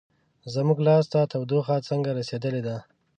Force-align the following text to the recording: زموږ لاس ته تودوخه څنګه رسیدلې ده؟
زموږ 0.53 0.77
لاس 0.87 1.05
ته 1.11 1.19
تودوخه 1.31 1.75
څنګه 1.89 2.09
رسیدلې 2.19 2.61
ده؟ 2.67 2.77